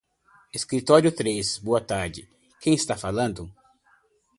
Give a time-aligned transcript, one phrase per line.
[0.51, 2.27] Escritório três, boa tarde.
[2.59, 3.47] Quem está falando?